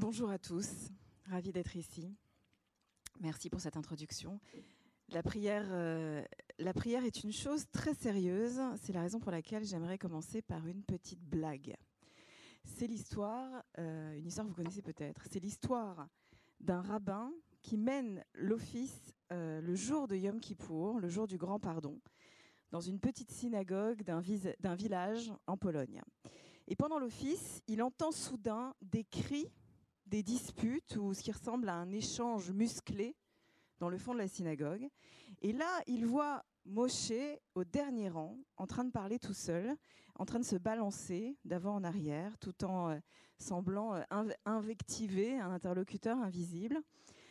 Bonjour 0.00 0.30
à 0.30 0.38
tous, 0.38 0.92
ravi 1.24 1.50
d'être 1.50 1.74
ici. 1.74 2.14
Merci 3.18 3.50
pour 3.50 3.60
cette 3.60 3.76
introduction. 3.76 4.38
La 5.08 5.24
prière, 5.24 5.66
euh, 5.72 6.22
la 6.60 6.72
prière 6.72 7.04
est 7.04 7.24
une 7.24 7.32
chose 7.32 7.64
très 7.72 7.94
sérieuse. 7.94 8.60
C'est 8.80 8.92
la 8.92 9.00
raison 9.00 9.18
pour 9.18 9.32
laquelle 9.32 9.64
j'aimerais 9.64 9.98
commencer 9.98 10.40
par 10.40 10.68
une 10.68 10.84
petite 10.84 11.20
blague. 11.24 11.74
C'est 12.62 12.86
l'histoire, 12.86 13.64
euh, 13.80 14.16
une 14.16 14.28
histoire 14.28 14.46
que 14.46 14.50
vous 14.52 14.56
connaissez 14.56 14.82
peut-être. 14.82 15.26
C'est 15.32 15.40
l'histoire 15.40 16.06
d'un 16.60 16.80
rabbin 16.80 17.32
qui 17.60 17.76
mène 17.76 18.24
l'office 18.34 19.12
euh, 19.32 19.60
le 19.60 19.74
jour 19.74 20.06
de 20.06 20.14
Yom 20.14 20.38
Kippour, 20.38 21.00
le 21.00 21.08
jour 21.08 21.26
du 21.26 21.38
grand 21.38 21.58
pardon, 21.58 22.00
dans 22.70 22.80
une 22.80 23.00
petite 23.00 23.32
synagogue 23.32 24.04
d'un 24.04 24.76
village 24.76 25.32
en 25.48 25.56
Pologne. 25.56 26.02
Et 26.68 26.76
pendant 26.76 27.00
l'office, 27.00 27.62
il 27.66 27.82
entend 27.82 28.12
soudain 28.12 28.76
des 28.80 29.02
cris, 29.02 29.50
des 30.08 30.22
disputes 30.22 30.96
ou 30.96 31.14
ce 31.14 31.22
qui 31.22 31.32
ressemble 31.32 31.68
à 31.68 31.74
un 31.74 31.90
échange 31.92 32.50
musclé 32.50 33.14
dans 33.78 33.88
le 33.88 33.98
fond 33.98 34.14
de 34.14 34.18
la 34.18 34.28
synagogue. 34.28 34.88
Et 35.42 35.52
là, 35.52 35.82
il 35.86 36.06
voit 36.06 36.44
Moshe 36.64 37.12
au 37.54 37.64
dernier 37.64 38.08
rang, 38.08 38.36
en 38.56 38.66
train 38.66 38.84
de 38.84 38.90
parler 38.90 39.18
tout 39.18 39.34
seul, 39.34 39.76
en 40.16 40.24
train 40.24 40.38
de 40.40 40.44
se 40.44 40.56
balancer 40.56 41.36
d'avant 41.44 41.74
en 41.74 41.84
arrière, 41.84 42.36
tout 42.38 42.64
en 42.64 42.90
euh, 42.90 42.98
semblant 43.38 43.94
euh, 43.94 44.02
invectiver 44.44 45.38
un 45.38 45.52
interlocuteur 45.52 46.18
invisible. 46.18 46.78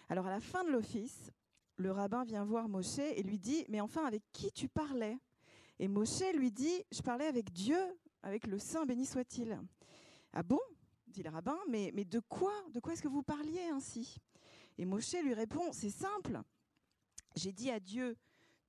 Alors 0.10 0.28
à 0.28 0.30
la 0.30 0.40
fin 0.40 0.64
de 0.64 0.70
l'office, 0.70 1.32
le 1.76 1.92
rabbin 1.92 2.24
vient 2.24 2.46
voir 2.46 2.70
Moshe 2.70 3.00
et 3.00 3.22
lui 3.24 3.38
dit 3.38 3.66
Mais 3.70 3.82
enfin, 3.82 4.06
avec 4.06 4.24
qui 4.32 4.52
tu 4.52 4.68
parlais? 4.68 5.18
Et 5.80 5.88
Moshe 5.88 6.24
lui 6.34 6.52
dit 6.52 6.84
Je 6.92 7.02
parlais 7.02 7.28
avec 7.28 7.52
Dieu, 7.52 7.78
avec 8.24 8.48
le 8.48 8.58
Saint 8.58 8.86
béni 8.86 9.06
soit-il. 9.06 9.60
Ah 10.34 10.44
bon? 10.44 10.60
Dit 11.08 11.24
le 11.24 11.30
rabbin, 11.30 11.58
mais, 11.70 11.92
mais 11.94 12.06
de 12.06 12.20
quoi 12.20 12.54
De 12.74 12.80
quoi 12.80 12.94
est-ce 12.94 13.02
que 13.02 13.08
vous 13.08 13.24
parliez 13.24 13.66
ainsi? 13.74 14.18
Et 14.78 14.86
Moshe 14.86 15.16
lui 15.24 15.34
répond 15.34 15.72
C'est 15.72 15.90
simple. 15.90 16.40
J'ai 17.36 17.52
dit 17.52 17.72
à 17.72 17.80
Dieu 17.80 18.18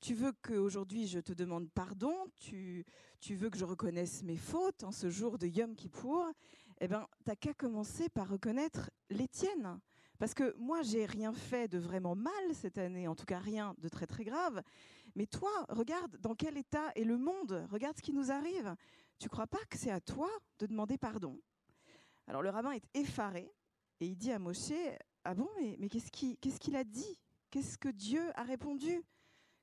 tu 0.00 0.14
veux 0.14 0.32
qu'aujourd'hui 0.42 1.06
je 1.06 1.18
te 1.18 1.32
demande 1.32 1.68
pardon, 1.70 2.14
tu, 2.36 2.84
tu 3.20 3.34
veux 3.34 3.50
que 3.50 3.58
je 3.58 3.64
reconnaisse 3.64 4.22
mes 4.22 4.36
fautes 4.36 4.84
en 4.84 4.92
ce 4.92 5.10
jour 5.10 5.38
de 5.38 5.46
Yom 5.46 5.74
Kippour, 5.74 6.30
eh 6.80 6.88
bien, 6.88 7.06
t'as 7.24 7.34
qu'à 7.34 7.54
commencer 7.54 8.08
par 8.08 8.28
reconnaître 8.28 8.90
les 9.10 9.26
tiennes. 9.26 9.80
Parce 10.18 10.34
que 10.34 10.54
moi, 10.58 10.82
j'ai 10.82 11.06
rien 11.06 11.32
fait 11.32 11.68
de 11.68 11.78
vraiment 11.78 12.16
mal 12.16 12.32
cette 12.52 12.78
année, 12.78 13.06
en 13.06 13.14
tout 13.14 13.24
cas 13.24 13.38
rien 13.38 13.74
de 13.78 13.88
très 13.88 14.06
très 14.06 14.24
grave. 14.24 14.62
Mais 15.14 15.26
toi, 15.26 15.50
regarde 15.68 16.16
dans 16.18 16.34
quel 16.34 16.56
état 16.56 16.90
est 16.94 17.04
le 17.04 17.18
monde, 17.18 17.66
regarde 17.70 17.96
ce 17.96 18.02
qui 18.02 18.12
nous 18.12 18.30
arrive. 18.30 18.74
Tu 19.18 19.28
crois 19.28 19.46
pas 19.46 19.64
que 19.68 19.76
c'est 19.76 19.90
à 19.90 20.00
toi 20.00 20.28
de 20.58 20.66
demander 20.66 20.98
pardon? 20.98 21.40
Alors 22.28 22.42
le 22.42 22.50
rabbin 22.50 22.72
est 22.72 22.84
effaré 22.92 23.50
et 24.00 24.06
il 24.06 24.16
dit 24.16 24.30
à 24.32 24.38
Moshe 24.38 24.72
Ah 25.24 25.34
bon, 25.34 25.48
mais, 25.58 25.88
qu'est-ce 25.88 26.10
qu'il 26.60 26.76
a 26.76 26.84
dit? 26.84 27.18
Qu'est-ce 27.50 27.78
que 27.78 27.88
Dieu 27.88 28.30
a 28.34 28.42
répondu? 28.42 29.02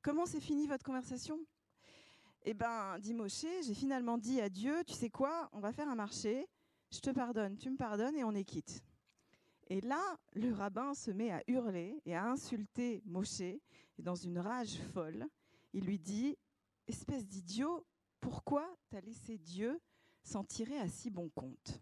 Comment 0.02 0.26
s'est 0.26 0.40
finie 0.40 0.66
votre 0.66 0.84
conversation? 0.84 1.40
Eh 2.42 2.56
bien, 2.56 2.98
dit 2.98 3.14
Moshe, 3.14 3.46
j'ai 3.66 3.74
finalement 3.76 4.18
dit 4.18 4.42
à 4.42 4.50
Dieu 4.50 4.84
Tu 4.88 4.94
sais 4.94 5.12
quoi 5.12 5.48
On 5.54 5.60
va 5.60 5.72
faire 5.72 5.88
un 5.88 5.96
marché. 5.96 6.48
Je 6.92 7.00
te 7.00 7.12
pardonne, 7.12 7.56
tu 7.56 7.70
me 7.70 7.78
pardonnes 7.78 8.16
et 8.16 8.24
on 8.24 8.34
est 8.34 8.44
quitte. 8.44 8.84
Et 9.68 9.82
là, 9.82 10.02
le 10.34 10.52
rabbin 10.52 10.96
se 10.96 11.12
met 11.12 11.32
à 11.32 11.44
hurler 11.48 12.02
et 12.06 12.16
à 12.16 12.26
insulter 12.26 13.04
Moshe. 13.06 13.42
Et 13.42 13.62
dans 14.00 14.16
une 14.16 14.40
rage 14.40 14.80
folle, 14.92 15.28
il 15.74 15.86
lui 15.86 16.00
dit 16.00 16.36
Espèce 16.88 17.28
d'idiot, 17.28 17.86
pourquoi 18.20 18.68
t'as 18.90 19.02
laissé 19.02 19.38
Dieu 19.38 19.80
s'en 20.24 20.44
tirer 20.44 20.80
à 20.80 20.88
si 20.88 21.12
bon 21.12 21.30
compte? 21.30 21.80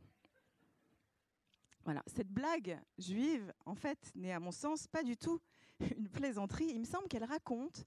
Voilà, 1.86 2.02
cette 2.08 2.30
blague 2.30 2.80
juive, 2.98 3.54
en 3.66 3.76
fait, 3.76 4.12
n'est 4.16 4.32
à 4.32 4.40
mon 4.40 4.52
sens 4.52 4.88
pas 4.88 5.04
du 5.04 5.18
tout 5.18 5.40
une 5.98 6.08
plaisanterie. 6.08 6.68
Il 6.70 6.80
me 6.80 6.86
semble 6.86 7.08
qu'elle 7.08 7.26
raconte 7.26 7.86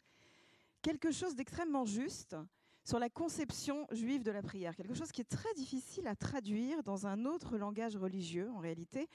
quelque 0.83 1.11
chose 1.11 1.35
d'extrêmement 1.35 1.85
juste 1.85 2.37
sur 2.87 3.01
la 3.01 3.11
conception 3.11 3.89
juive 3.91 4.23
de 4.23 4.31
la 4.31 4.43
prière, 4.43 4.77
quelque 4.77 4.95
chose 4.95 5.11
qui 5.11 5.21
est 5.21 5.29
très 5.29 5.53
difficile 5.55 6.07
à 6.07 6.15
traduire 6.15 6.85
dans 6.85 7.09
un 7.09 7.25
autre 7.25 7.57
langage 7.59 7.97
religieux 7.97 8.49
en 8.55 8.59
réalité, 8.59 9.09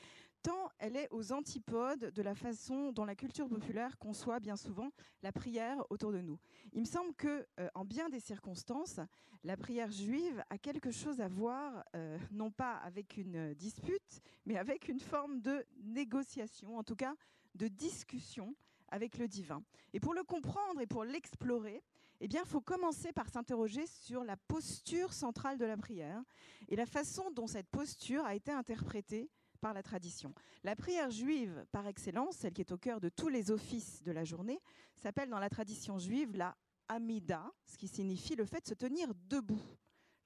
tant 0.43 0.69
elle 0.77 0.97
est 0.97 1.07
aux 1.11 1.31
antipodes 1.31 2.11
de 2.11 2.21
la 2.21 2.35
façon 2.35 2.91
dont 2.91 3.05
la 3.05 3.15
culture 3.15 3.47
populaire 3.47 3.97
conçoit 3.97 4.41
bien 4.41 4.57
souvent 4.57 4.89
la 5.23 5.31
prière 5.31 5.81
autour 5.89 6.11
de 6.11 6.19
nous. 6.19 6.37
Il 6.73 6.81
me 6.81 6.85
semble 6.85 7.13
que, 7.13 7.47
euh, 7.61 7.69
en 7.73 7.85
bien 7.85 8.09
des 8.09 8.19
circonstances, 8.19 8.99
la 9.45 9.55
prière 9.55 9.89
juive 9.89 10.43
a 10.49 10.57
quelque 10.57 10.91
chose 10.91 11.21
à 11.21 11.29
voir, 11.29 11.85
euh, 11.95 12.17
non 12.31 12.51
pas 12.51 12.75
avec 12.75 13.15
une 13.15 13.53
dispute, 13.53 14.21
mais 14.45 14.57
avec 14.57 14.89
une 14.89 14.99
forme 14.99 15.39
de 15.39 15.65
négociation, 15.81 16.77
en 16.77 16.83
tout 16.83 16.97
cas 16.97 17.15
de 17.55 17.69
discussion 17.69 18.53
avec 18.89 19.17
le 19.17 19.29
divin. 19.29 19.63
Et 19.93 20.01
pour 20.01 20.13
le 20.13 20.23
comprendre 20.23 20.81
et 20.81 20.87
pour 20.87 21.05
l'explorer, 21.05 21.81
eh 22.23 22.27
bien, 22.27 22.41
il 22.45 22.47
faut 22.47 22.61
commencer 22.61 23.11
par 23.11 23.29
s'interroger 23.29 23.87
sur 23.87 24.23
la 24.23 24.37
posture 24.37 25.11
centrale 25.11 25.57
de 25.57 25.65
la 25.65 25.75
prière 25.75 26.21
et 26.69 26.75
la 26.75 26.85
façon 26.85 27.31
dont 27.31 27.47
cette 27.47 27.67
posture 27.67 28.23
a 28.25 28.35
été 28.35 28.51
interprétée 28.51 29.31
par 29.59 29.73
la 29.73 29.81
tradition. 29.81 30.33
La 30.63 30.75
prière 30.75 31.09
juive 31.09 31.65
par 31.71 31.87
excellence, 31.87 32.37
celle 32.37 32.53
qui 32.53 32.61
est 32.61 32.71
au 32.71 32.77
cœur 32.77 33.01
de 33.01 33.09
tous 33.09 33.27
les 33.27 33.49
offices 33.49 34.03
de 34.03 34.11
la 34.11 34.23
journée, 34.23 34.59
s'appelle 34.97 35.29
dans 35.29 35.39
la 35.39 35.49
tradition 35.49 35.97
juive 35.97 36.37
la 36.37 36.55
Amida, 36.89 37.51
ce 37.65 37.75
qui 37.75 37.87
signifie 37.87 38.35
le 38.35 38.45
fait 38.45 38.61
de 38.61 38.67
se 38.67 38.75
tenir 38.75 39.11
debout, 39.27 39.61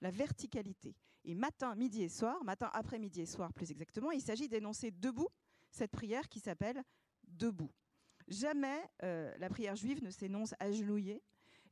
la 0.01 0.11
verticalité. 0.11 0.97
Et 1.23 1.34
matin, 1.34 1.75
midi 1.75 2.03
et 2.03 2.09
soir, 2.09 2.44
matin, 2.44 2.69
après 2.73 3.00
midi 3.00 3.22
et 3.22 3.25
soir 3.25 3.53
plus 3.53 3.72
exactement, 3.72 4.11
il 4.11 4.22
s'agit 4.22 4.50
d'énoncer 4.50 4.91
debout 4.91 5.29
cette 5.72 5.91
prière 5.91 6.28
qui 6.28 6.41
s'appelle 6.41 6.84
debout. 7.23 7.72
Jamais 8.28 8.84
euh, 9.03 9.34
la 9.38 9.47
prière 9.47 9.75
juive 9.78 10.03
ne 10.03 10.09
s'énonce 10.09 10.55
agenouillée 10.59 11.23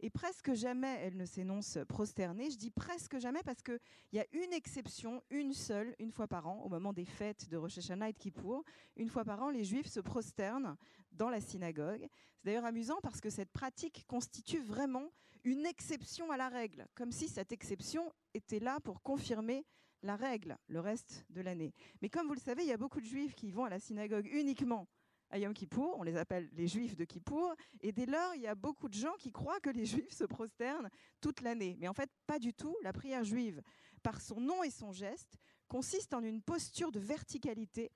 et 0.03 0.09
presque 0.09 0.53
jamais 0.53 1.00
elle 1.02 1.16
ne 1.16 1.25
s'énonce 1.25 1.80
prosternée. 1.88 2.52
Je 2.52 2.58
dis 2.58 2.69
presque 2.69 3.18
jamais 3.19 3.41
parce 3.41 3.64
qu'il 3.64 3.80
y 4.12 4.19
a 4.19 4.25
une 4.34 4.52
exception, 4.52 5.24
une 5.30 5.53
seule, 5.53 5.96
une 5.97 6.12
fois 6.12 6.28
par 6.28 6.46
an, 6.46 6.62
au 6.66 6.69
moment 6.69 6.91
des 6.91 7.06
fêtes 7.06 7.47
de 7.50 7.56
Rosh 7.56 7.78
Hashanah 7.78 8.09
et 8.09 8.13
de 8.13 8.18
Kippour. 8.18 8.66
Une 8.97 9.08
fois 9.08 9.24
par 9.24 9.42
an, 9.42 9.50
les 9.50 9.63
juifs 9.63 9.88
se 9.88 10.02
prosternent 10.02 10.75
dans 11.13 11.30
la 11.30 11.40
synagogue. 11.40 12.09
C'est 12.36 12.46
d'ailleurs 12.46 12.66
amusant 12.66 13.00
parce 13.02 13.22
que 13.22 13.30
cette 13.30 13.52
pratique 13.52 14.03
constitue 14.06 14.59
vraiment 14.59 15.09
une 15.46 15.66
exception 15.66 16.31
à 16.31 16.38
la 16.38 16.50
règle, 16.50 16.86
comme 16.96 17.13
si 17.13 17.30
cette 17.30 17.53
exception 17.53 18.12
était 18.34 18.59
là 18.59 18.81
pour 18.81 19.02
confirmer 19.03 19.66
la 20.02 20.18
règle 20.18 20.58
le 20.68 20.81
reste 20.81 21.25
de 21.30 21.40
l'année. 21.40 21.74
Mais 22.02 22.09
comme 22.09 22.28
vous 22.28 22.34
le 22.34 22.42
savez, 22.42 22.63
il 22.63 22.68
y 22.69 22.74
a 22.74 22.78
beaucoup 22.78 23.00
de 23.00 23.06
juifs 23.06 23.36
qui 23.36 23.52
vont 23.52 23.63
à 23.63 23.69
la 23.69 23.80
synagogue 23.80 24.28
uniquement 24.34 24.86
à 25.33 25.39
Yom 25.39 25.53
on 25.97 26.03
les 26.03 26.16
appelle 26.16 26.47
les 26.53 26.67
juifs 26.67 26.95
de 26.95 27.05
Kippour, 27.05 27.55
et 27.81 27.91
dès 27.91 28.05
lors, 28.05 28.35
il 28.35 28.41
y 28.41 28.47
a 28.47 28.53
beaucoup 28.53 28.88
de 28.88 28.94
gens 28.94 29.16
qui 29.17 29.31
croient 29.31 29.59
que 29.59 29.71
les 29.71 29.85
juifs 29.85 30.13
se 30.13 30.25
prosternent 30.25 30.89
toute 31.21 31.41
l'année. 31.41 31.75
Mais 31.79 31.88
en 31.88 31.94
fait, 31.94 32.09
pas 32.27 32.38
du 32.38 32.53
tout. 32.53 32.75
La 32.83 32.94
prière 32.94 33.23
juive, 33.23 33.63
par 34.03 34.21
son 34.21 34.39
nom 34.39 34.61
et 34.61 34.69
son 34.69 34.91
geste, 34.91 35.39
consiste 35.67 36.13
en 36.13 36.21
une 36.21 36.44
posture 36.44 36.91
de 36.91 36.99
verticalité 36.99 37.91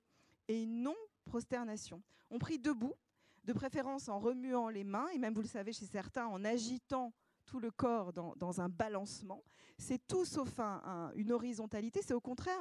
et 0.48 0.64
une 0.64 0.82
non-prosternation. 0.82 2.02
On 2.28 2.40
prie 2.40 2.58
debout, 2.58 2.94
de 3.44 3.52
préférence 3.52 4.08
en 4.08 4.18
remuant 4.18 4.68
les 4.68 4.82
mains, 4.82 5.06
et 5.14 5.18
même, 5.18 5.34
vous 5.34 5.42
le 5.42 5.46
savez, 5.46 5.72
chez 5.72 5.86
certains, 5.86 6.26
en 6.26 6.44
agitant 6.44 7.12
tout 7.46 7.60
le 7.60 7.70
corps 7.70 8.12
dans, 8.12 8.60
un 8.60 8.68
balancement. 8.68 9.44
C'est 9.78 10.04
tout 10.08 10.24
sauf 10.24 10.58
une 11.14 11.30
horizontalité, 11.30 12.02
c'est 12.02 12.14
au 12.14 12.20
contraire 12.20 12.60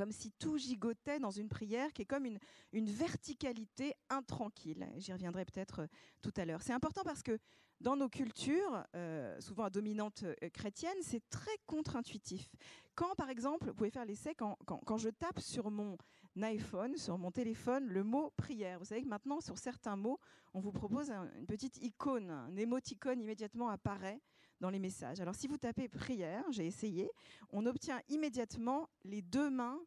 comme 0.00 0.12
si 0.12 0.30
tout 0.38 0.56
gigotait 0.56 1.18
dans 1.18 1.30
une 1.30 1.50
prière 1.50 1.92
qui 1.92 2.00
est 2.00 2.06
comme 2.06 2.24
une, 2.24 2.38
verticalité 2.72 3.92
intranquille. 4.08 4.88
J'y 4.96 5.12
reviendrai 5.12 5.44
peut-être 5.44 5.80
euh, 5.80 5.86
tout 6.22 6.32
à 6.38 6.46
l'heure. 6.46 6.62
C'est 6.62 6.72
important 6.72 7.02
parce 7.04 7.22
que 7.22 7.38
dans 7.82 7.96
nos 7.96 8.08
cultures, 8.08 8.82
euh, 8.96 9.38
souvent 9.42 9.64
à 9.64 9.70
dominante 9.70 10.22
euh, 10.22 10.48
chrétienne, 10.54 10.96
c'est 11.02 11.20
très 11.28 11.54
contre-intuitif. 11.66 12.48
Quand, 12.94 13.14
par 13.14 13.28
exemple, 13.28 13.66
vous 13.66 13.74
pouvez 13.74 13.90
faire 13.90 14.06
l'essai, 14.06 14.34
quand, 14.34 14.56
quand, 14.64 14.96
je 14.96 15.10
tape 15.10 15.38
sur 15.38 15.70
mon 15.70 15.98
iPhone, 16.40 16.96
sur 16.96 17.18
mon 17.18 17.30
téléphone, 17.30 17.86
le 17.86 18.02
mot 18.02 18.32
prière, 18.38 18.78
vous 18.78 18.86
savez 18.86 19.02
que 19.02 19.08
maintenant, 19.08 19.42
sur 19.42 19.58
certains 19.58 19.96
mots, 19.96 20.18
on 20.54 20.60
vous 20.60 20.72
propose 20.72 21.10
une 21.10 21.46
petite 21.46 21.76
icône, 21.82 22.30
un 22.30 22.56
émoticône 22.56 23.20
immédiatement 23.20 23.68
apparaît 23.68 24.22
dans 24.60 24.70
les 24.70 24.78
messages. 24.78 25.20
Alors 25.20 25.34
si 25.34 25.46
vous 25.46 25.58
tapez 25.58 25.88
prière, 25.88 26.44
j'ai 26.50 26.66
essayé, 26.66 27.10
on 27.50 27.66
obtient 27.66 28.00
immédiatement 28.08 28.88
les 29.04 29.20
deux 29.20 29.50
mains 29.50 29.78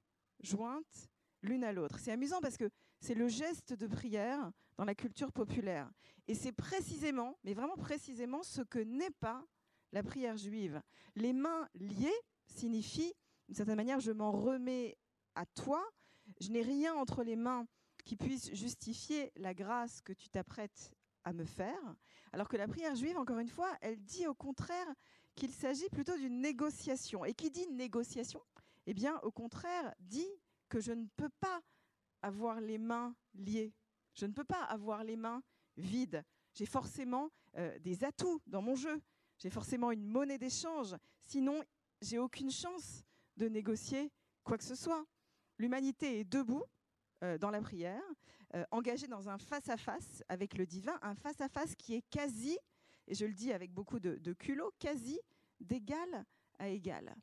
jointes 0.43 1.09
l'une 1.41 1.63
à 1.63 1.73
l'autre. 1.73 1.99
C'est 1.99 2.11
amusant 2.11 2.41
parce 2.41 2.57
que 2.57 2.69
c'est 2.99 3.15
le 3.15 3.27
geste 3.27 3.73
de 3.73 3.87
prière 3.87 4.51
dans 4.77 4.85
la 4.85 4.95
culture 4.95 5.31
populaire. 5.31 5.89
Et 6.27 6.35
c'est 6.35 6.51
précisément, 6.51 7.37
mais 7.43 7.53
vraiment 7.53 7.75
précisément, 7.75 8.43
ce 8.43 8.61
que 8.61 8.79
n'est 8.79 9.11
pas 9.11 9.45
la 9.91 10.03
prière 10.03 10.37
juive. 10.37 10.81
Les 11.15 11.33
mains 11.33 11.67
liées 11.75 12.13
signifient, 12.47 13.13
d'une 13.47 13.55
certaine 13.55 13.75
manière, 13.75 13.99
je 13.99 14.11
m'en 14.11 14.31
remets 14.31 14.97
à 15.35 15.45
toi. 15.45 15.83
Je 16.39 16.49
n'ai 16.49 16.61
rien 16.61 16.93
entre 16.95 17.23
les 17.23 17.35
mains 17.35 17.67
qui 18.05 18.15
puisse 18.15 18.53
justifier 18.53 19.31
la 19.35 19.53
grâce 19.53 20.01
que 20.01 20.13
tu 20.13 20.29
t'apprêtes 20.29 20.91
à 21.23 21.33
me 21.33 21.45
faire. 21.45 21.95
Alors 22.31 22.47
que 22.49 22.57
la 22.57 22.67
prière 22.67 22.95
juive, 22.95 23.17
encore 23.17 23.39
une 23.39 23.49
fois, 23.49 23.71
elle 23.81 23.99
dit 24.01 24.27
au 24.27 24.33
contraire 24.33 24.87
qu'il 25.35 25.51
s'agit 25.51 25.89
plutôt 25.89 26.17
d'une 26.17 26.39
négociation. 26.41 27.25
Et 27.25 27.33
qui 27.33 27.49
dit 27.49 27.67
négociation? 27.67 28.41
Eh 28.85 28.93
bien, 28.93 29.19
au 29.19 29.31
contraire, 29.31 29.93
dit 29.99 30.29
que 30.69 30.79
je 30.79 30.91
ne 30.91 31.05
peux 31.15 31.29
pas 31.39 31.61
avoir 32.21 32.61
les 32.61 32.77
mains 32.77 33.15
liées. 33.33 33.73
Je 34.13 34.25
ne 34.25 34.31
peux 34.31 34.43
pas 34.43 34.63
avoir 34.63 35.03
les 35.03 35.15
mains 35.15 35.41
vides. 35.77 36.23
J'ai 36.53 36.65
forcément 36.65 37.31
euh, 37.57 37.77
des 37.79 38.03
atouts 38.03 38.41
dans 38.47 38.61
mon 38.61 38.75
jeu. 38.75 39.01
J'ai 39.39 39.49
forcément 39.49 39.91
une 39.91 40.05
monnaie 40.05 40.37
d'échange. 40.37 40.95
Sinon, 41.21 41.63
j'ai 42.01 42.19
aucune 42.19 42.51
chance 42.51 43.03
de 43.37 43.47
négocier 43.47 44.11
quoi 44.43 44.57
que 44.57 44.63
ce 44.63 44.75
soit. 44.75 45.05
L'humanité 45.57 46.19
est 46.19 46.23
debout 46.23 46.63
euh, 47.23 47.37
dans 47.37 47.49
la 47.49 47.61
prière, 47.61 48.03
euh, 48.55 48.65
engagée 48.71 49.07
dans 49.07 49.29
un 49.29 49.37
face-à-face 49.37 50.23
avec 50.27 50.57
le 50.57 50.65
divin, 50.65 50.97
un 51.01 51.15
face-à-face 51.15 51.75
qui 51.75 51.95
est 51.95 52.03
quasi, 52.09 52.57
et 53.07 53.15
je 53.15 53.25
le 53.25 53.33
dis 53.33 53.51
avec 53.51 53.71
beaucoup 53.71 53.99
de, 53.99 54.15
de 54.15 54.33
culot, 54.33 54.71
quasi 54.79 55.19
d'égal 55.59 56.25
à 56.59 56.69
égal. 56.69 57.15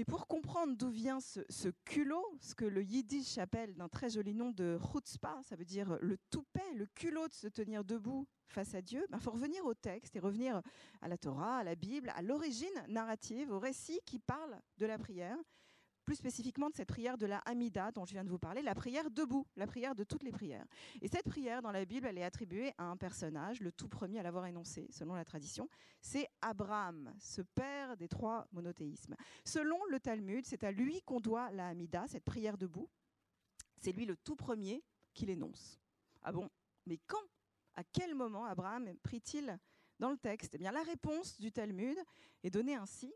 Mais 0.00 0.06
pour 0.06 0.26
comprendre 0.26 0.78
d'où 0.78 0.88
vient 0.88 1.20
ce, 1.20 1.68
culot, 1.84 2.24
ce 2.40 2.54
que 2.54 2.64
le 2.64 2.82
yiddish 2.82 3.36
appelle 3.36 3.74
d'un 3.74 3.90
très 3.90 4.08
joli 4.08 4.32
nom 4.32 4.50
de 4.50 4.78
chutzpah, 4.78 5.42
ça 5.42 5.56
veut 5.56 5.66
dire 5.66 5.98
le 6.00 6.16
toupet, 6.30 6.72
le 6.74 6.86
culot 6.86 7.28
de 7.28 7.34
se 7.34 7.48
tenir 7.48 7.84
debout 7.84 8.26
face 8.48 8.74
à 8.74 8.80
Dieu, 8.80 9.04
il 9.06 9.10
ben, 9.10 9.20
faut 9.20 9.32
revenir 9.32 9.62
au 9.66 9.74
texte 9.74 10.16
et 10.16 10.18
revenir 10.18 10.62
à 11.02 11.08
la 11.08 11.18
Torah, 11.18 11.58
à 11.58 11.64
la 11.64 11.74
Bible, 11.74 12.10
à 12.16 12.22
l'origine 12.22 12.66
narrative, 12.88 13.50
au 13.50 13.58
récit 13.58 14.00
qui 14.06 14.18
parle 14.18 14.58
de 14.78 14.86
la 14.86 14.96
prière, 14.96 15.36
plus 16.04 16.16
spécifiquement 16.16 16.70
de 16.70 16.74
cette 16.74 16.88
prière 16.88 17.18
de 17.18 17.26
la 17.26 17.38
Hamida 17.38 17.90
dont 17.92 18.04
je 18.04 18.12
viens 18.12 18.24
de 18.24 18.28
vous 18.28 18.38
parler, 18.38 18.62
la 18.62 18.74
prière 18.74 19.10
debout, 19.10 19.46
la 19.56 19.66
prière 19.66 19.94
de 19.94 20.04
toutes 20.04 20.22
les 20.22 20.32
prières. 20.32 20.66
Et 21.00 21.08
cette 21.08 21.26
prière 21.26 21.62
dans 21.62 21.72
la 21.72 21.84
Bible, 21.84 22.06
elle 22.06 22.18
est 22.18 22.24
attribuée 22.24 22.72
à 22.78 22.84
un 22.84 22.96
personnage, 22.96 23.60
le 23.60 23.72
tout 23.72 23.88
premier 23.88 24.18
à 24.18 24.22
l'avoir 24.22 24.46
énoncé, 24.46 24.86
selon 24.90 25.14
la 25.14 25.24
tradition, 25.24 25.68
c'est 26.00 26.28
Abraham, 26.40 27.14
ce 27.18 27.42
père 27.42 27.96
des 27.96 28.08
trois 28.08 28.46
monothéismes. 28.52 29.14
Selon 29.44 29.78
le 29.90 30.00
Talmud, 30.00 30.44
c'est 30.46 30.64
à 30.64 30.72
lui 30.72 31.02
qu'on 31.02 31.20
doit 31.20 31.50
la 31.52 31.68
Hamida, 31.68 32.06
cette 32.08 32.24
prière 32.24 32.58
debout. 32.58 32.88
C'est 33.76 33.92
lui 33.92 34.04
le 34.04 34.16
tout 34.16 34.36
premier 34.36 34.82
qui 35.14 35.26
l'énonce. 35.26 35.80
Ah 36.22 36.32
bon? 36.32 36.48
Mais 36.86 36.98
quand? 37.06 37.22
À 37.74 37.84
quel 37.84 38.14
moment 38.14 38.44
Abraham 38.44 38.92
prit-il 39.02 39.58
dans 39.98 40.10
le 40.10 40.18
texte? 40.18 40.54
Eh 40.54 40.58
bien, 40.58 40.72
la 40.72 40.82
réponse 40.82 41.40
du 41.40 41.52
Talmud 41.52 41.96
est 42.42 42.50
donnée 42.50 42.74
ainsi 42.74 43.14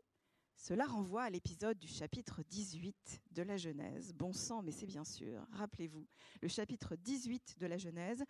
cela 0.57 0.85
renvoie 0.85 1.23
à 1.23 1.29
l'épisode 1.29 1.77
du 1.77 1.87
chapitre 1.87 2.41
18 2.49 3.21
de 3.31 3.41
la 3.43 3.57
Genèse. 3.57 4.13
Bon 4.13 4.33
sang, 4.33 4.63
mais 4.63 4.71
c'est 4.71 4.85
bien 4.85 5.03
sûr. 5.03 5.45
Rappelez-vous, 5.51 6.07
le 6.41 6.47
chapitre 6.47 6.95
18 6.95 7.57
de 7.59 7.67
la 7.67 7.77
Genèse. 7.77 8.23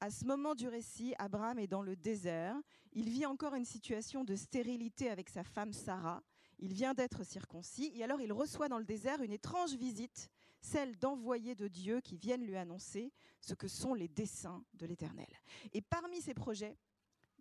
À 0.00 0.10
ce 0.10 0.24
moment 0.24 0.54
du 0.54 0.68
récit, 0.68 1.14
Abraham 1.18 1.58
est 1.58 1.66
dans 1.66 1.82
le 1.82 1.94
désert. 1.94 2.56
Il 2.92 3.08
vit 3.08 3.26
encore 3.26 3.54
une 3.54 3.64
situation 3.64 4.24
de 4.24 4.34
stérilité 4.34 5.10
avec 5.10 5.28
sa 5.28 5.44
femme 5.44 5.72
Sarah. 5.72 6.22
Il 6.58 6.72
vient 6.72 6.94
d'être 6.94 7.24
circoncis 7.24 7.92
et 7.94 8.02
alors 8.02 8.20
il 8.20 8.32
reçoit 8.32 8.68
dans 8.68 8.78
le 8.78 8.84
désert 8.84 9.22
une 9.22 9.32
étrange 9.32 9.74
visite, 9.74 10.30
celle 10.60 10.96
d'envoyés 10.96 11.54
de 11.54 11.68
Dieu 11.68 12.00
qui 12.00 12.16
viennent 12.16 12.44
lui 12.44 12.56
annoncer 12.56 13.12
ce 13.40 13.54
que 13.54 13.68
sont 13.68 13.94
les 13.94 14.08
desseins 14.08 14.64
de 14.74 14.86
l'Éternel. 14.86 15.28
Et 15.72 15.80
parmi 15.80 16.20
ces 16.20 16.34
projets, 16.34 16.76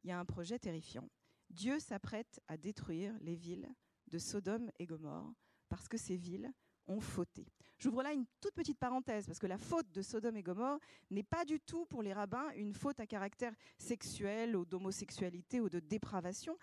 il 0.03 0.09
y 0.09 0.13
a 0.13 0.19
un 0.19 0.25
projet 0.25 0.59
terrifiant. 0.59 1.09
Dieu 1.49 1.79
s'apprête 1.79 2.39
à 2.47 2.57
détruire 2.57 3.15
les 3.21 3.35
villes 3.35 3.69
de 4.07 4.17
Sodome 4.17 4.71
et 4.79 4.85
Gomorre, 4.85 5.33
parce 5.69 5.87
que 5.87 5.97
ces 5.97 6.17
villes 6.17 6.51
ont 6.87 6.99
fauté. 6.99 7.45
J'ouvre 7.77 8.01
là 8.01 8.11
une 8.11 8.25
toute 8.41 8.55
petite 8.55 8.79
parenthèse, 8.79 9.27
parce 9.27 9.39
que 9.39 9.47
la 9.47 9.57
faute 9.57 9.91
de 9.91 10.01
Sodome 10.01 10.37
et 10.37 10.43
Gomorre 10.43 10.79
n'est 11.11 11.23
pas 11.23 11.45
du 11.45 11.59
tout 11.59 11.85
pour 11.85 12.01
les 12.01 12.13
rabbins 12.13 12.49
une 12.55 12.73
faute 12.73 12.99
à 12.99 13.05
caractère 13.05 13.53
sexuel 13.77 14.55
ou 14.55 14.65
d'homosexualité 14.65 15.61
ou 15.61 15.69
de 15.69 15.79
dépravation. 15.79 16.57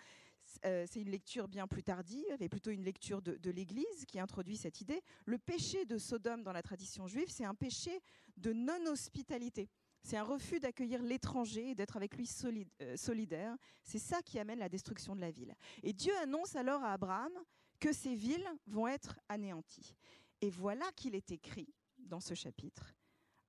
Euh, 0.65 0.85
c'est 0.89 1.01
une 1.01 1.09
lecture 1.09 1.47
bien 1.47 1.67
plus 1.67 1.83
tardive, 1.83 2.37
et 2.39 2.49
plutôt 2.49 2.71
une 2.71 2.83
lecture 2.83 3.21
de, 3.21 3.35
de 3.35 3.51
l'Église 3.51 4.05
qui 4.07 4.19
introduit 4.19 4.57
cette 4.57 4.81
idée. 4.81 5.01
Le 5.25 5.37
péché 5.37 5.85
de 5.85 5.97
Sodome 5.97 6.43
dans 6.43 6.53
la 6.53 6.61
tradition 6.61 7.07
juive, 7.07 7.29
c'est 7.29 7.45
un 7.45 7.55
péché 7.55 8.01
de 8.37 8.51
non-hospitalité. 8.53 9.69
C'est 10.05 10.17
un 10.17 10.23
refus 10.23 10.59
d'accueillir 10.59 11.01
l'étranger 11.01 11.71
et 11.71 11.75
d'être 11.75 11.97
avec 11.97 12.15
lui 12.15 12.29
euh, 12.83 12.95
solidaire. 12.95 13.57
C'est 13.81 13.97
ça 13.97 14.21
qui 14.21 14.37
amène 14.37 14.59
la 14.59 14.69
destruction 14.69 15.15
de 15.15 15.21
la 15.21 15.31
ville. 15.31 15.55
Et 15.81 15.93
Dieu 15.93 16.15
annonce 16.21 16.55
alors 16.55 16.83
à 16.83 16.93
Abraham 16.93 17.31
que 17.79 17.91
ces 17.91 18.13
villes 18.13 18.47
vont 18.67 18.87
être 18.87 19.19
anéanties. 19.27 19.95
Et 20.41 20.51
voilà 20.51 20.85
qu'il 20.95 21.15
est 21.15 21.31
écrit 21.31 21.73
dans 21.97 22.19
ce 22.19 22.35
chapitre 22.35 22.93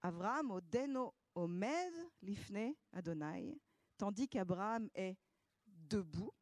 Abraham 0.01 0.51
odeno 0.51 1.13
omed 1.35 1.93
lifne 2.23 2.73
Adonai, 2.95 3.61
tandis 3.99 4.27
qu'Abraham 4.27 4.89
est 4.95 5.19
debout 5.67 6.33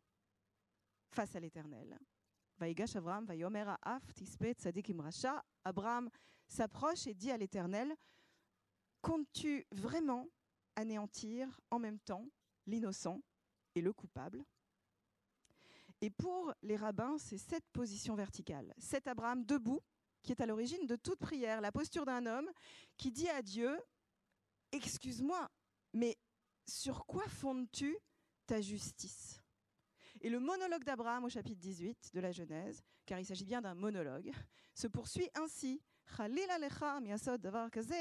face 1.10 1.34
à 1.34 1.40
l'Éternel. 1.40 1.98
Abraham 2.60 3.26
Abraham 5.64 6.10
s'approche 6.46 7.06
et 7.08 7.14
dit 7.14 7.32
à 7.32 7.36
l'Éternel 7.36 7.96
Comptes-tu 9.04 9.66
vraiment 9.70 10.30
anéantir 10.76 11.60
en 11.70 11.78
même 11.78 11.98
temps 11.98 12.26
l'innocent 12.64 13.20
et 13.74 13.82
le 13.82 13.92
coupable? 13.92 14.42
Et 16.00 16.08
pour 16.08 16.54
les 16.62 16.76
rabbins, 16.76 17.18
c'est 17.18 17.36
cette 17.36 17.68
position 17.74 18.14
verticale, 18.14 18.72
cet 18.78 19.06
Abraham 19.06 19.44
debout, 19.44 19.82
qui 20.22 20.32
est 20.32 20.40
à 20.40 20.46
l'origine 20.46 20.86
de 20.86 20.96
toute 20.96 21.18
prière, 21.18 21.60
la 21.60 21.70
posture 21.70 22.06
d'un 22.06 22.24
homme 22.24 22.50
qui 22.96 23.12
dit 23.12 23.28
à 23.28 23.42
Dieu, 23.42 23.78
excuse-moi, 24.72 25.50
mais 25.92 26.16
sur 26.66 27.04
quoi 27.04 27.28
fondes-tu 27.28 27.98
ta 28.46 28.62
justice? 28.62 29.38
Et 30.22 30.30
le 30.30 30.40
monologue 30.40 30.84
d'Abraham 30.84 31.24
au 31.24 31.28
chapitre 31.28 31.60
18 31.60 32.14
de 32.14 32.20
la 32.20 32.32
Genèse, 32.32 32.82
car 33.04 33.20
il 33.20 33.26
s'agit 33.26 33.44
bien 33.44 33.60
d'un 33.60 33.74
monologue, 33.74 34.32
se 34.74 34.86
poursuit 34.86 35.28
ainsi. 35.34 35.82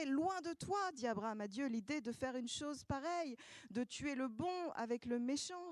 Loin 0.06 0.42
de 0.42 0.54
toi, 0.54 0.92
dit 0.94 1.08
Abraham 1.08 1.42
à 1.42 1.48
Dieu, 1.48 1.68
l'idée 1.68 2.02
de 2.02 2.12
faire 2.12 2.36
une 2.36 2.48
chose 2.48 2.84
pareille, 2.84 3.36
de 3.72 3.84
tuer 3.84 4.16
le 4.16 4.28
bon 4.28 4.72
avec 4.76 5.06
le 5.06 5.20
méchant. 5.20 5.72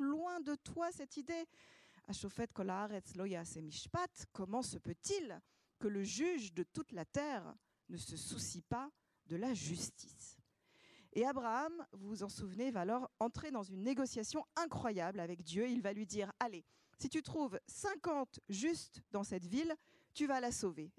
Loin 0.00 0.40
de 0.40 0.54
toi 0.56 0.90
cette 0.92 1.16
idée. 1.16 1.46
Comment 4.32 4.62
se 4.62 4.78
peut-il 4.78 5.40
que 5.78 5.88
le 5.88 6.02
juge 6.02 6.52
de 6.54 6.62
toute 6.62 6.92
la 6.92 7.04
terre 7.04 7.54
ne 7.88 7.96
se 7.96 8.16
soucie 8.16 8.62
pas 8.62 8.90
de 9.26 9.36
la 9.36 9.52
justice? 9.54 10.38
Et 11.12 11.26
Abraham, 11.26 11.84
vous 11.92 12.08
vous 12.08 12.22
en 12.22 12.28
souvenez, 12.28 12.70
va 12.70 12.82
alors 12.82 13.10
entrer 13.18 13.50
dans 13.50 13.62
une 13.62 13.82
négociation 13.82 14.44
incroyable 14.56 15.20
avec 15.20 15.42
Dieu. 15.42 15.68
Il 15.68 15.82
va 15.82 15.92
lui 15.92 16.06
dire, 16.06 16.32
allez, 16.38 16.64
si 16.98 17.08
tu 17.08 17.22
trouves 17.22 17.58
50 17.66 18.40
justes 18.48 19.02
dans 19.10 19.24
cette 19.24 19.46
ville, 19.46 19.74
tu 20.14 20.26
vas 20.26 20.40
la 20.40 20.52
sauver. 20.52 20.92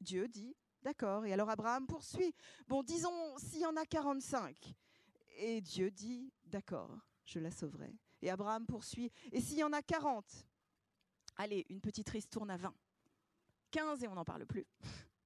Dieu 0.00 0.28
dit, 0.28 0.54
d'accord. 0.82 1.24
Et 1.26 1.32
alors 1.32 1.50
Abraham 1.50 1.86
poursuit, 1.86 2.34
bon, 2.66 2.82
disons, 2.82 3.36
s'il 3.38 3.60
y 3.60 3.66
en 3.66 3.76
a 3.76 3.84
45. 3.84 4.74
Et 5.38 5.60
Dieu 5.60 5.90
dit, 5.90 6.32
d'accord, 6.44 6.98
je 7.24 7.38
la 7.38 7.50
sauverai. 7.50 7.94
Et 8.22 8.30
Abraham 8.30 8.66
poursuit, 8.66 9.10
et 9.32 9.40
s'il 9.40 9.58
y 9.58 9.64
en 9.64 9.72
a 9.72 9.82
40 9.82 10.24
Allez, 11.38 11.66
une 11.68 11.82
petite 11.82 12.08
ristourne 12.08 12.50
à 12.50 12.56
20. 12.56 12.74
15 13.70 14.04
et 14.04 14.08
on 14.08 14.14
n'en 14.14 14.24
parle 14.24 14.46
plus. 14.46 14.66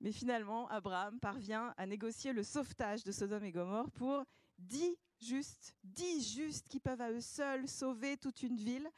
Mais 0.00 0.12
finalement, 0.12 0.68
Abraham 0.68 1.18
parvient 1.18 1.74
à 1.76 1.86
négocier 1.86 2.32
le 2.32 2.44
sauvetage 2.44 3.02
de 3.02 3.10
Sodome 3.10 3.44
et 3.44 3.50
Gomorre 3.50 3.90
pour 3.90 4.24
10 4.58 4.96
justes, 5.20 5.74
10 5.82 6.36
justes 6.36 6.68
qui 6.68 6.78
peuvent 6.78 7.00
à 7.00 7.10
eux 7.10 7.20
seuls 7.20 7.66
sauver 7.66 8.16
toute 8.16 8.42
une 8.42 8.56
ville. 8.56 8.88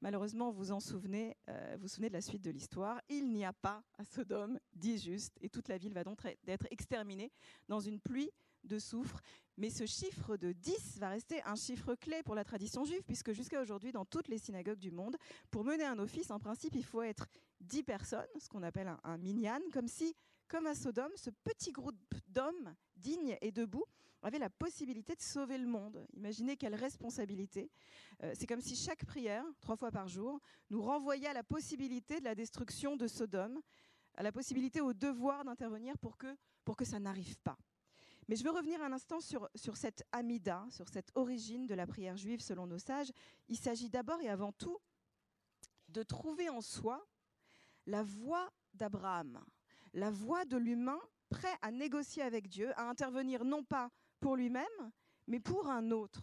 Malheureusement, 0.00 0.52
vous 0.52 0.70
en 0.70 0.80
souvenez, 0.80 1.36
euh, 1.48 1.76
vous 1.80 1.88
souvenez 1.88 2.08
de 2.08 2.14
la 2.14 2.20
suite 2.20 2.42
de 2.42 2.50
l'histoire. 2.50 3.00
Il 3.08 3.32
n'y 3.32 3.44
a 3.44 3.52
pas 3.52 3.82
à 3.98 4.04
Sodome 4.04 4.58
dix 4.74 5.02
justes 5.02 5.36
et 5.40 5.48
toute 5.48 5.68
la 5.68 5.78
ville 5.78 5.92
va 5.92 6.04
donc 6.04 6.20
être 6.46 6.66
exterminée 6.70 7.32
dans 7.68 7.80
une 7.80 8.00
pluie 8.00 8.30
de 8.64 8.78
soufre. 8.78 9.20
Mais 9.56 9.70
ce 9.70 9.86
chiffre 9.86 10.36
de 10.36 10.52
10 10.52 10.98
va 10.98 11.08
rester 11.08 11.42
un 11.44 11.56
chiffre 11.56 11.94
clé 11.96 12.22
pour 12.22 12.36
la 12.36 12.44
tradition 12.44 12.84
juive, 12.84 13.02
puisque 13.04 13.32
jusqu'à 13.32 13.60
aujourd'hui, 13.60 13.90
dans 13.90 14.04
toutes 14.04 14.28
les 14.28 14.38
synagogues 14.38 14.78
du 14.78 14.92
monde, 14.92 15.16
pour 15.50 15.64
mener 15.64 15.84
un 15.84 15.98
office, 15.98 16.30
en 16.30 16.38
principe, 16.38 16.74
il 16.76 16.84
faut 16.84 17.02
être 17.02 17.26
10 17.60 17.82
personnes, 17.82 18.26
ce 18.38 18.48
qu'on 18.48 18.62
appelle 18.62 18.88
un, 18.88 19.00
un 19.02 19.18
minyan, 19.18 19.60
comme 19.72 19.88
si, 19.88 20.14
comme 20.48 20.66
à 20.66 20.74
Sodome, 20.74 21.12
ce 21.16 21.30
petit 21.30 21.72
groupe 21.72 21.96
d'hommes 22.26 22.74
dignes 22.96 23.36
et 23.40 23.52
debout 23.52 23.84
avait 24.22 24.38
la 24.38 24.50
possibilité 24.50 25.14
de 25.14 25.20
sauver 25.20 25.58
le 25.58 25.66
monde. 25.66 26.06
Imaginez 26.14 26.56
quelle 26.56 26.74
responsabilité. 26.74 27.70
Euh, 28.22 28.32
c'est 28.36 28.46
comme 28.46 28.60
si 28.60 28.74
chaque 28.74 29.04
prière, 29.04 29.44
trois 29.60 29.76
fois 29.76 29.90
par 29.90 30.08
jour, 30.08 30.40
nous 30.70 30.82
renvoyait 30.82 31.28
à 31.28 31.32
la 31.32 31.44
possibilité 31.44 32.18
de 32.18 32.24
la 32.24 32.34
destruction 32.34 32.96
de 32.96 33.06
Sodome, 33.06 33.60
à 34.14 34.22
la 34.22 34.32
possibilité, 34.32 34.80
au 34.80 34.92
devoir 34.92 35.44
d'intervenir 35.44 35.96
pour 35.98 36.16
que, 36.18 36.36
ça 36.84 36.98
n'arrive 36.98 37.36
pas. 37.38 37.56
Mais 38.26 38.36
je 38.36 38.44
veux 38.44 38.50
revenir 38.50 38.82
un 38.82 38.92
instant 38.92 39.20
sur, 39.20 39.48
sur 39.54 39.76
cette 39.76 40.04
Amida, 40.12 40.66
sur 40.70 40.88
cette 40.88 41.10
origine 41.14 41.66
de 41.66 41.74
la 41.74 41.86
prière 41.86 42.16
juive 42.16 42.40
selon 42.40 42.66
nos 42.66 42.78
sages. 42.78 43.12
Il 43.48 43.56
s'agit 43.56 43.88
d'abord 43.88 44.20
et 44.20 44.28
avant 44.28 44.52
tout 44.52 44.78
de 45.88 46.02
trouver 46.02 46.48
en 46.50 46.60
soi 46.60 47.06
la 47.86 48.02
voix 48.02 48.50
d'Abraham, 48.74 49.42
la 49.98 50.10
voix 50.10 50.44
de 50.44 50.56
l'humain 50.56 51.00
prêt 51.28 51.54
à 51.60 51.70
négocier 51.70 52.22
avec 52.22 52.48
Dieu, 52.48 52.72
à 52.78 52.88
intervenir 52.88 53.44
non 53.44 53.64
pas 53.64 53.90
pour 54.20 54.36
lui-même, 54.36 54.92
mais 55.26 55.40
pour 55.40 55.68
un 55.68 55.90
autre. 55.90 56.22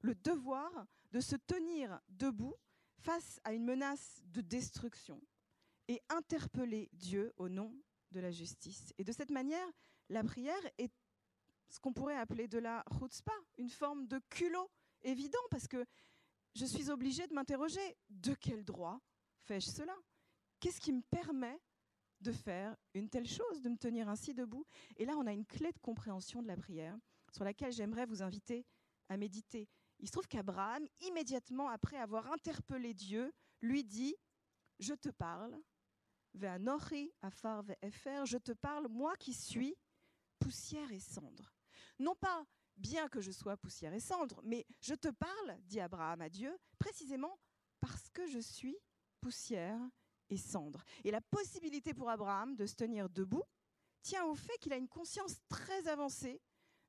Le 0.00 0.14
devoir 0.14 0.70
de 1.10 1.20
se 1.20 1.36
tenir 1.36 2.00
debout 2.08 2.54
face 2.98 3.40
à 3.44 3.52
une 3.52 3.64
menace 3.64 4.20
de 4.26 4.40
destruction 4.40 5.20
et 5.88 6.00
interpeller 6.08 6.88
Dieu 6.92 7.32
au 7.36 7.48
nom 7.48 7.74
de 8.10 8.20
la 8.20 8.30
justice. 8.30 8.92
Et 8.98 9.04
de 9.04 9.12
cette 9.12 9.30
manière, 9.30 9.66
la 10.08 10.22
prière 10.22 10.70
est 10.78 10.92
ce 11.68 11.80
qu'on 11.80 11.92
pourrait 11.92 12.16
appeler 12.16 12.46
de 12.46 12.58
la 12.58 12.84
chutzpah, 12.98 13.32
une 13.58 13.70
forme 13.70 14.06
de 14.06 14.20
culot 14.30 14.70
évident, 15.02 15.40
parce 15.50 15.66
que 15.66 15.84
je 16.54 16.64
suis 16.64 16.90
obligée 16.90 17.26
de 17.26 17.34
m'interroger, 17.34 17.96
de 18.10 18.34
quel 18.34 18.64
droit 18.64 19.00
fais-je 19.40 19.70
cela? 19.70 19.96
Qu'est-ce 20.60 20.80
qui 20.80 20.92
me 20.92 21.02
permet 21.02 21.60
de 22.20 22.32
faire 22.32 22.76
une 22.94 23.08
telle 23.08 23.26
chose, 23.26 23.60
de 23.62 23.68
me 23.68 23.76
tenir 23.76 24.08
ainsi 24.08 24.34
debout 24.34 24.64
Et 24.96 25.04
là, 25.04 25.14
on 25.16 25.26
a 25.26 25.32
une 25.32 25.46
clé 25.46 25.72
de 25.72 25.78
compréhension 25.78 26.42
de 26.42 26.48
la 26.48 26.56
prière 26.56 26.96
sur 27.32 27.44
laquelle 27.44 27.72
j'aimerais 27.72 28.06
vous 28.06 28.22
inviter 28.22 28.64
à 29.08 29.16
méditer. 29.16 29.68
Il 29.98 30.06
se 30.06 30.12
trouve 30.12 30.28
qu'Abraham, 30.28 30.86
immédiatement 31.00 31.68
après 31.68 31.96
avoir 31.98 32.30
interpellé 32.32 32.94
Dieu, 32.94 33.32
lui 33.60 33.84
dit, 33.84 34.14
je 34.78 34.94
te 34.94 35.08
parle, 35.08 35.56
afar 37.22 37.64
je 38.26 38.38
te 38.38 38.52
parle, 38.52 38.88
moi 38.88 39.14
qui 39.16 39.32
suis 39.32 39.76
poussière 40.38 40.90
et 40.92 41.00
cendre. 41.00 41.52
Non 41.98 42.14
pas 42.14 42.44
bien 42.76 43.08
que 43.08 43.20
je 43.20 43.30
sois 43.30 43.56
poussière 43.56 43.94
et 43.94 44.00
cendre, 44.00 44.40
mais 44.42 44.66
je 44.80 44.94
te 44.94 45.08
parle, 45.08 45.58
dit 45.62 45.80
Abraham 45.80 46.22
à 46.22 46.28
Dieu, 46.28 46.58
précisément 46.78 47.38
parce 47.80 48.08
que 48.10 48.26
je 48.26 48.38
suis 48.38 48.76
poussière 49.20 49.80
et 50.30 50.36
cendre. 50.36 50.84
Et 51.04 51.10
la 51.10 51.20
possibilité 51.20 51.94
pour 51.94 52.10
Abraham 52.10 52.56
de 52.56 52.66
se 52.66 52.74
tenir 52.74 53.08
debout 53.08 53.44
tient 54.02 54.24
au 54.26 54.34
fait 54.34 54.58
qu'il 54.60 54.72
a 54.72 54.76
une 54.76 54.88
conscience 54.88 55.36
très 55.48 55.88
avancée 55.88 56.40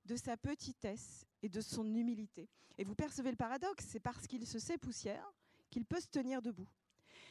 de 0.06 0.16
sa 0.16 0.38
petitesse 0.38 1.26
et 1.42 1.50
de 1.50 1.62
son 1.62 1.86
humilité. 1.94 2.50
Et 2.78 2.84
vous 2.84 2.96
percevez 2.96 3.32
le 3.32 3.38
paradoxe, 3.38 3.86
c'est 3.88 4.00
parce 4.00 4.28
qu'il 4.28 4.46
se 4.46 4.60
sait 4.60 4.78
poussière 4.78 5.34
qu'il 5.70 5.86
peut 5.86 6.00
se 6.00 6.08
tenir 6.08 6.42
debout. 6.42 6.68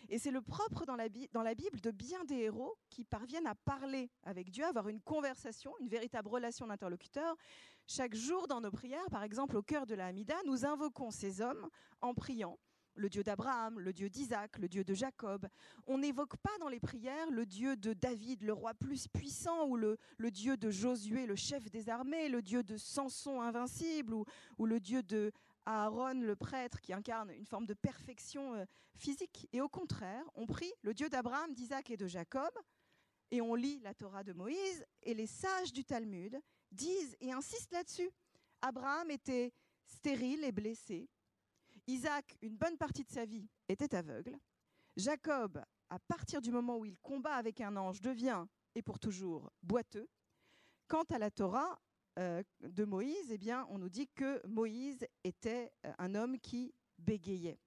Et 0.09 0.19
c'est 0.19 0.31
le 0.31 0.43
propre 0.43 0.85
dans 0.85 0.97
la, 0.97 1.09
dans 1.33 1.43
la, 1.43 1.55
Bible 1.55 1.81
de 1.81 1.91
bien 1.91 2.25
des 2.25 2.37
héros 2.37 2.77
qui 2.91 3.05
parviennent 3.05 3.47
à 3.47 3.55
parler 3.55 4.11
avec 4.23 4.51
Dieu, 4.51 4.65
avoir 4.65 4.89
une 4.89 5.01
conversation, 5.01 5.73
une 5.81 5.89
véritable 5.89 6.29
relation 6.29 6.67
d'interlocuteur. 6.67 7.37
Chaque 7.87 8.15
jour 8.15 8.47
dans 8.47 8.61
nos 8.61 8.71
prières, 8.71 9.09
par 9.11 9.23
exemple 9.23 9.57
au 9.57 9.63
cœur 9.63 9.87
de 9.87 9.95
la 9.95 10.07
Hamida, 10.07 10.37
nous 10.47 10.67
invoquons 10.67 11.11
ces 11.11 11.41
hommes 11.41 11.69
en 12.01 12.15
priant 12.15 12.59
le 12.95 13.09
Dieu 13.09 13.23
d'Abraham, 13.23 13.79
le 13.79 13.93
Dieu 13.93 14.09
d'Isaac, 14.09 14.59
le 14.59 14.69
Dieu 14.69 14.85
de 14.85 14.95
Jacob. 14.95 15.49
On 15.87 15.99
n'évoque 15.99 16.37
pas 16.37 16.57
dans 16.61 16.69
les 16.69 16.81
prières 16.81 17.31
le 17.31 17.47
Dieu 17.47 17.77
de 17.77 17.93
David, 17.93 18.43
le 18.43 18.53
roi 18.53 18.75
plus 18.75 19.09
puissant, 19.09 19.67
ou 19.67 19.77
le, 19.77 19.99
Dieu 20.31 20.57
de 20.57 20.71
Josué, 20.71 21.27
le 21.27 21.37
chef 21.37 21.71
des 21.71 21.89
armées, 21.89 22.29
le 22.29 22.43
Dieu 22.43 22.63
de 22.63 22.77
Samson 22.77 23.41
invincible, 23.41 24.15
ou, 24.15 24.67
le 24.67 24.81
Dieu 24.81 25.03
de 25.03 25.33
Aaron, 25.67 26.21
le 26.21 26.37
prêtre, 26.37 26.81
qui 26.81 26.93
incarne 26.93 27.31
une 27.31 27.47
forme 27.47 27.67
de 27.67 27.75
perfection 27.75 28.55
euh, 28.55 28.65
physique. 28.95 29.49
Et 29.53 29.61
au 29.61 29.69
contraire, 29.69 30.25
on 30.35 30.47
prie 30.47 30.73
le 30.83 30.95
Dieu 30.95 31.09
d'Abraham, 31.09 31.53
d'Isaac 31.55 31.91
et 31.91 31.97
de 31.97 32.07
Jacob, 32.07 32.53
et 33.31 33.41
on 33.41 33.55
lit 33.55 33.81
la 33.81 33.95
Torah 33.95 34.23
de 34.23 34.33
Moïse, 34.33 34.85
et 35.03 35.15
les 35.15 35.27
sages 35.27 35.73
du 35.73 35.85
Talmud 35.85 36.39
disent 36.71 37.17
et 37.21 37.33
insistent 37.33 37.73
là-dessus. 37.73 38.11
Abraham 38.61 39.11
était 39.11 39.53
stérile 39.87 40.45
et 40.45 40.53
blessé. 40.53 41.09
Isaac, 41.87 42.37
une 42.43 42.57
bonne 42.57 42.77
partie 42.79 43.05
de 43.05 43.11
sa 43.11 43.25
vie, 43.25 43.49
était 43.69 43.95
aveugle. 43.95 44.39
Jacob, 44.97 45.63
à 45.91 45.99
partir 45.99 46.41
du 46.41 46.51
moment 46.51 46.79
où 46.79 46.85
il 46.85 46.97
combat 46.99 47.35
avec 47.35 47.61
un 47.61 47.77
ange, 47.77 48.01
devient, 48.01 48.47
et 48.75 48.83
pour 48.83 48.99
toujours, 48.99 49.51
boiteux. 49.63 50.09
Quant 50.89 51.05
à 51.11 51.19
la 51.19 51.31
Torah 51.31 51.79
euh, 52.19 52.43
de 52.61 52.85
Moïse, 52.85 53.31
eh 53.31 53.39
bien, 53.39 53.67
on 53.71 53.79
nous 53.79 53.89
dit 53.89 54.09
que 54.09 54.45
Moïse 54.47 55.07
était 55.25 55.73
euh, 55.85 55.93
un 55.99 56.15
homme 56.15 56.39
qui 56.39 56.75
bégayait. 56.99 57.59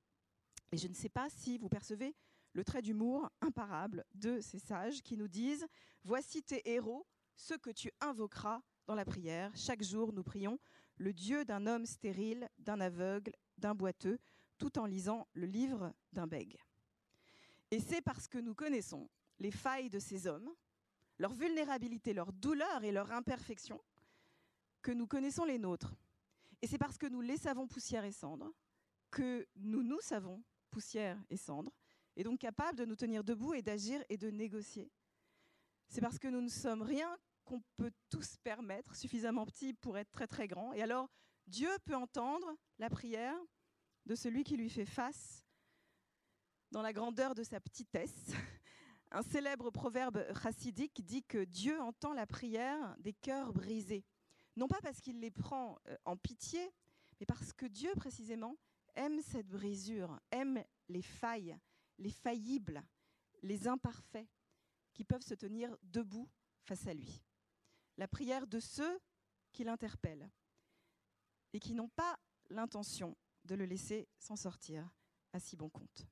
Et 0.72 0.78
je 0.78 0.88
ne 0.88 0.94
sais 0.94 1.10
pas 1.10 1.30
si 1.30 1.58
vous 1.58 1.70
percevez 1.70 2.16
le 2.54 2.64
trait 2.64 2.82
d'humour 2.82 3.30
imparable 3.42 4.04
de 4.16 4.42
ces 4.42 4.60
sages 4.60 5.02
qui 5.02 5.18
nous 5.18 5.28
disent 5.28 5.68
Voici 6.04 6.42
tes 6.42 6.70
héros, 6.70 7.06
ceux 7.36 7.58
que 7.58 7.70
tu 7.70 7.92
invoqueras 8.02 8.62
dans 8.88 8.96
la 8.96 9.06
prière. 9.06 9.52
Chaque 9.56 9.84
jour, 9.84 10.14
nous 10.14 10.24
prions 10.24 10.60
le 10.98 11.14
Dieu 11.14 11.46
d'un 11.46 11.68
homme 11.68 11.86
stérile, 11.86 12.50
d'un 12.60 12.80
aveugle, 12.80 13.34
d'un 13.58 13.76
boiteux, 13.76 14.20
tout 14.58 14.80
en 14.80 14.86
lisant 14.86 15.28
le 15.34 15.46
livre 15.46 15.94
d'un 16.14 16.28
bègue. 16.28 16.58
Et 17.72 17.80
c'est 17.80 18.02
parce 18.02 18.28
que 18.28 18.38
nous 18.38 18.56
connaissons 18.56 19.10
les 19.40 19.52
failles 19.52 19.90
de 19.90 20.00
ces 20.00 20.28
hommes, 20.28 20.50
leur 21.20 21.34
vulnérabilité, 21.34 22.14
leur 22.14 22.32
douleur 22.34 22.84
et 22.84 22.92
leur 22.92 23.12
imperfection, 23.12 23.82
que 24.82 24.92
nous 24.92 25.08
connaissons 25.08 25.46
les 25.46 25.60
nôtres. 25.60 25.96
Et 26.62 26.68
c'est 26.68 26.78
parce 26.78 26.98
que 26.98 27.08
nous 27.08 27.22
les 27.22 27.38
savons 27.38 27.68
poussière 27.68 28.06
et 28.06 28.12
cendre 28.12 28.54
que 29.12 29.48
nous 29.56 29.84
nous 29.84 30.02
savons 30.02 30.44
poussière 30.70 31.18
et 31.30 31.38
cendre, 31.38 31.72
et 32.16 32.24
donc 32.24 32.40
capables 32.40 32.78
de 32.78 32.86
nous 32.86 32.96
tenir 32.96 33.24
debout 33.24 33.54
et 33.54 33.62
d'agir 33.62 34.04
et 34.10 34.18
de 34.18 34.30
négocier. 34.30 34.92
C'est 35.88 36.02
parce 36.02 36.20
que 36.20 36.28
nous 36.28 36.42
ne 36.42 36.50
sommes 36.50 36.82
rien 36.82 37.18
qu'on 37.48 37.62
peut 37.78 37.92
tous 38.10 38.38
permettre, 38.44 38.96
suffisamment 38.96 39.46
petit 39.46 39.74
pour 39.74 39.98
être 39.98 40.12
très 40.12 40.28
très 40.28 40.48
grand. 40.48 40.74
Et 40.74 40.82
alors, 40.82 41.10
Dieu 41.48 41.70
peut 41.86 41.96
entendre 41.96 42.56
la 42.78 42.90
prière 42.90 43.38
de 44.06 44.16
celui 44.16 44.44
qui 44.44 44.58
lui 44.58 44.70
fait 44.70 44.86
face 44.86 45.46
dans 46.72 46.82
la 46.82 46.94
grandeur 46.94 47.34
de 47.34 47.44
sa 47.44 47.60
petitesse. 47.60 48.34
Un 49.12 49.22
célèbre 49.22 49.72
proverbe 49.72 50.26
chassidique 50.44 51.04
dit 51.06 51.24
que 51.24 51.46
Dieu 51.46 51.80
entend 51.82 52.14
la 52.14 52.28
prière 52.28 52.96
des 53.00 53.14
cœurs 53.14 53.54
brisés. 53.54 54.04
Non 54.58 54.68
pas 54.68 54.82
parce 54.82 55.00
qu'il 55.00 55.20
les 55.22 55.32
prend 55.32 55.78
euh, 55.88 55.96
en 56.04 56.18
pitié, 56.18 56.60
mais 57.20 57.26
parce 57.26 57.54
que 57.54 57.66
Dieu 57.66 57.92
précisément 57.96 58.58
aime 58.96 59.22
cette 59.22 59.48
brisure, 59.48 60.20
aime 60.32 60.62
les 60.90 61.02
failles, 61.02 61.58
les 61.98 62.10
faillibles, 62.10 62.84
les 63.44 63.68
imparfaits 63.68 64.28
qui 64.94 65.06
peuvent 65.06 65.22
se 65.22 65.36
tenir 65.36 65.78
debout 65.84 66.28
face 66.66 66.88
à 66.88 66.94
lui 66.94 67.22
la 67.98 68.08
prière 68.08 68.48
de 68.48 68.60
ceux 68.60 69.00
qui 69.52 69.64
l'interpellent 69.64 70.30
et 71.54 71.60
qui 71.60 71.74
n'ont 71.74 71.90
pas 71.90 72.20
l'intention 72.50 73.18
de 73.46 73.56
le 73.56 73.66
laisser 73.66 74.08
s'en 74.20 74.36
sortir 74.36 74.90
à 75.34 75.40
si 75.40 75.56
bon 75.56 75.70
compte. 75.70 76.08